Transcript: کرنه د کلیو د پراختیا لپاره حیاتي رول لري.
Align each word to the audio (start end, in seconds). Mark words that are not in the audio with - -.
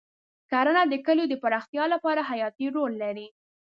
کرنه 0.51 0.81
د 0.87 0.93
کلیو 1.05 1.31
د 1.31 1.35
پراختیا 1.43 1.85
لپاره 1.93 2.21
حیاتي 2.29 2.67
رول 2.75 2.93
لري. 3.03 3.27